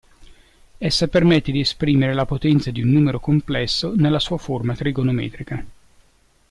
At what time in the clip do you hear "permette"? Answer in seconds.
1.07-1.51